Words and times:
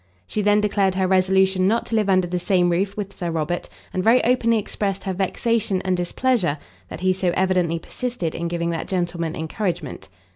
She 0.25 0.41
then 0.41 0.61
declared 0.61 0.95
her 0.95 1.05
resolution 1.05 1.67
not 1.67 1.85
to 1.85 1.95
live 1.95 2.09
under 2.09 2.27
the 2.27 2.39
same 2.39 2.71
roof 2.71 2.97
with 2.97 3.13
Sir 3.13 3.29
Robert, 3.29 3.69
and 3.93 4.03
very 4.03 4.23
openly 4.25 4.57
expressed 4.57 5.03
her 5.03 5.13
vexation 5.13 5.79
and 5.83 5.95
displeasure, 5.95 6.57
that 6.89 7.01
he 7.01 7.13
so 7.13 7.29
evidently 7.35 7.77
persisted 7.77 8.33
in 8.33 8.47
giving 8.47 8.71
that 8.71 8.87
gentleman 8.87 9.35
encouragement. 9.35 10.09